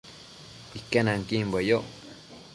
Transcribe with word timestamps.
Iquenuanquimbue 0.79 1.61
yoc 1.69 1.85